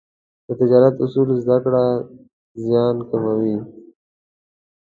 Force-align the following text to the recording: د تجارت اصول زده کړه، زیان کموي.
د 0.45 0.47
تجارت 0.59 0.95
اصول 1.05 1.27
زده 1.43 1.57
کړه، 1.65 1.85
زیان 2.63 2.95
کموي. 3.09 3.57